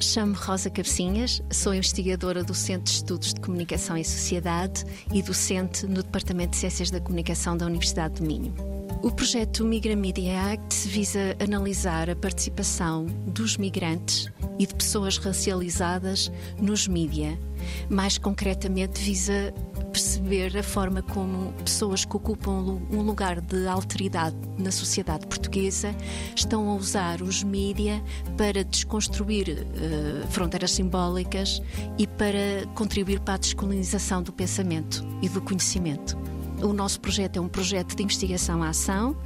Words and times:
Chamo-me 0.00 0.36
Rosa 0.36 0.68
Cabecinhas, 0.68 1.42
sou 1.50 1.72
investigadora 1.72 2.44
do 2.44 2.54
Centro 2.54 2.84
de 2.84 2.90
Estudos 2.90 3.32
de 3.32 3.40
Comunicação 3.40 3.96
e 3.96 4.04
Sociedade 4.04 4.84
e 5.14 5.22
docente 5.22 5.86
no 5.86 6.02
Departamento 6.02 6.50
de 6.50 6.58
Ciências 6.58 6.90
da 6.90 7.00
Comunicação 7.00 7.56
da 7.56 7.64
Universidade 7.64 8.20
do 8.20 8.26
Minho. 8.26 8.54
O 9.02 9.10
projeto 9.10 9.64
Migra 9.64 9.96
Media 9.96 10.52
Act 10.52 10.86
visa 10.88 11.34
analisar 11.42 12.10
a 12.10 12.16
participação 12.16 13.06
dos 13.28 13.56
migrantes 13.56 14.30
e 14.58 14.66
de 14.66 14.74
pessoas 14.74 15.16
racializadas 15.16 16.30
nos 16.60 16.86
mídia. 16.86 17.38
Mais 17.88 18.18
concretamente, 18.18 19.00
visa 19.00 19.54
perceber 20.30 20.56
a 20.56 20.62
forma 20.62 21.02
como 21.02 21.52
pessoas 21.64 22.04
que 22.04 22.16
ocupam 22.16 22.80
um 22.92 23.02
lugar 23.02 23.40
de 23.40 23.66
alteridade 23.66 24.36
na 24.56 24.70
sociedade 24.70 25.26
portuguesa 25.26 25.92
estão 26.36 26.70
a 26.70 26.74
usar 26.74 27.20
os 27.20 27.42
mídia 27.42 28.00
para 28.36 28.62
desconstruir 28.62 29.48
uh, 29.48 30.26
fronteiras 30.28 30.70
simbólicas 30.70 31.60
e 31.98 32.06
para 32.06 32.64
contribuir 32.76 33.18
para 33.18 33.34
a 33.34 33.38
descolonização 33.38 34.22
do 34.22 34.32
pensamento 34.32 35.04
e 35.20 35.28
do 35.28 35.42
conhecimento. 35.42 36.16
O 36.62 36.72
nosso 36.72 37.00
projeto 37.00 37.38
é 37.38 37.40
um 37.40 37.48
projeto 37.48 37.96
de 37.96 38.02
investigação 38.04 38.62
à 38.62 38.68
ação 38.68 39.16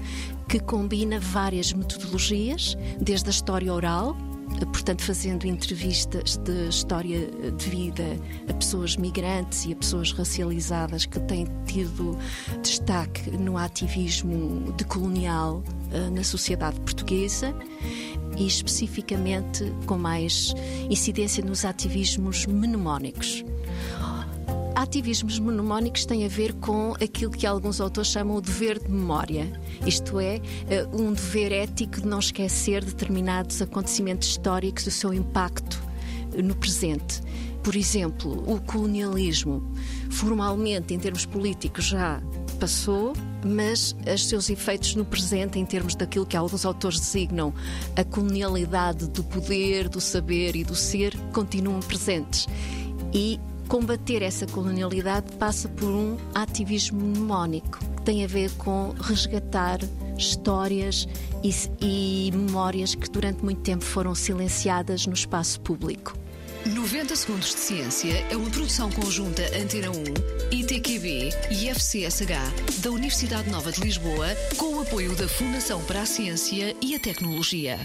que 0.49 0.59
combina 0.59 1.21
várias 1.21 1.73
metodologias, 1.75 2.79
desde 2.99 3.29
a 3.29 3.30
história 3.30 3.73
oral, 3.75 4.16
portanto, 4.73 5.03
fazendo 5.03 5.47
entrevistas 5.47 6.37
de 6.37 6.69
história 6.69 7.29
de 7.57 7.71
vida 7.71 8.05
a 8.48 8.55
pessoas 8.55 8.97
migrantes 8.97 9.65
e 9.66 9.73
a 9.73 9.77
pessoas 9.77 10.12
racializadas 10.12 11.07
que 11.07 11.19
têm 11.21 11.47
tido 11.66 12.16
destaque 12.63 13.30
no 13.30 13.57
ativismo 13.57 14.73
decolonial 14.73 15.63
uh, 15.93 16.10
na 16.10 16.23
sociedade 16.23 16.79
portuguesa 16.80 17.55
e 18.37 18.46
especificamente 18.46 19.73
com 19.87 19.96
mais 19.96 20.55
incidência 20.90 21.45
nos 21.45 21.65
ativismos 21.65 22.46
mnemónicos 22.46 23.45
ativismos 24.85 25.38
mnemónicos 25.38 26.04
têm 26.04 26.24
a 26.24 26.29
ver 26.29 26.52
com 26.54 26.95
aquilo 27.02 27.30
que 27.30 27.46
alguns 27.46 27.80
autores 27.80 28.10
chamam 28.10 28.37
o 28.37 28.40
dever 28.40 28.79
de 28.79 28.90
memória, 28.90 29.51
isto 29.87 30.21
é, 30.21 30.40
eh, 30.68 30.87
um 30.93 31.13
dever 31.13 31.52
ético 31.52 32.02
de 32.02 32.07
não 32.07 32.18
esquecer 32.18 32.85
determinados 32.85 33.60
acontecimentos 33.62 34.29
históricos 34.29 34.85
e 34.85 34.88
o 34.88 34.93
seu 34.93 35.15
impacto 35.15 35.82
no 36.43 36.55
presente. 36.55 37.23
Por 37.62 37.74
exemplo, 37.74 38.45
o 38.46 38.60
colonialismo, 38.60 39.73
formalmente, 40.10 40.93
em 40.93 40.99
termos 40.99 41.24
políticos, 41.24 41.87
já 41.87 42.23
passou, 42.60 43.15
mas 43.43 43.96
os 44.15 44.29
seus 44.29 44.51
efeitos 44.51 44.95
no 44.95 45.05
presente, 45.05 45.59
em 45.59 45.65
termos 45.65 45.95
daquilo 45.95 46.27
que 46.27 46.37
alguns 46.37 46.66
autores 46.66 47.01
designam 47.01 47.55
a 47.96 48.05
colonialidade 48.05 49.09
do 49.09 49.24
poder, 49.24 49.88
do 49.88 50.01
saber 50.01 50.55
e 50.55 50.62
do 50.62 50.74
ser, 50.74 51.16
continuam 51.32 51.80
presentes. 51.80 52.46
E 53.15 53.40
Combater 53.68 54.23
essa 54.23 54.46
colonialidade 54.46 55.32
passa 55.37 55.68
por 55.68 55.88
um 55.88 56.16
ativismo 56.34 57.01
mnemónico, 57.01 57.79
que 57.96 58.02
tem 58.02 58.24
a 58.24 58.26
ver 58.26 58.51
com 58.52 58.95
resgatar 59.01 59.79
histórias 60.16 61.09
e, 61.43 61.52
e 61.80 62.32
memórias 62.32 62.95
que 62.95 63.10
durante 63.10 63.43
muito 63.45 63.62
tempo 63.62 63.84
foram 63.84 64.15
silenciadas 64.15 65.06
no 65.06 65.15
espaço 65.15 65.60
público. 65.60 66.16
90 66.66 67.15
Segundos 67.15 67.54
de 67.54 67.60
Ciência 67.60 68.25
é 68.31 68.37
uma 68.37 68.48
produção 68.48 68.91
conjunta 68.91 69.43
Antena 69.54 69.91
1, 69.91 69.94
ITQB 70.50 71.31
e 71.50 71.69
FCSH 71.69 72.81
da 72.81 72.91
Universidade 72.91 73.50
Nova 73.50 73.71
de 73.71 73.82
Lisboa, 73.82 74.28
com 74.56 74.76
o 74.76 74.81
apoio 74.81 75.15
da 75.15 75.28
Fundação 75.28 75.82
para 75.84 76.03
a 76.03 76.06
Ciência 76.06 76.75
e 76.81 76.94
a 76.94 76.99
Tecnologia. 76.99 77.78